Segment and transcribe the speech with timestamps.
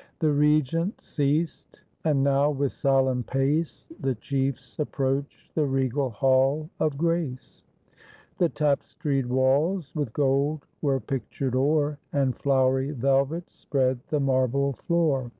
[0.18, 6.98] ]The Regent ceased; and now with solemn pace The chiefs approach the regal hall of
[6.98, 7.62] grace.
[8.38, 12.00] The tap'stried walls with gold were pictured o'er.
[12.12, 15.30] And flowery velvet spread the marble floor.